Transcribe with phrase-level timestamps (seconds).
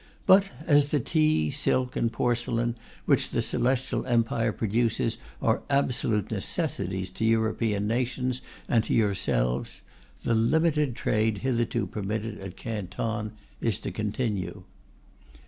[0.25, 2.73] But as the tea, silk and porcelain
[3.05, 9.81] which the Celestial Empire produces are absolute necessities to European nations and to yourselves,"
[10.23, 14.63] the limited trade hitherto permitted at Canton is to continue.